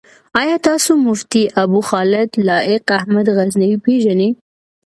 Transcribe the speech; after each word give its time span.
آيا 0.41 0.57
تاسو 0.67 0.91
مفتي 1.07 1.43
ابوخالد 1.63 2.29
لائق 2.47 2.85
احمد 2.99 3.25
غزنوي 3.37 3.77
پيژنئ؟ 3.85 4.29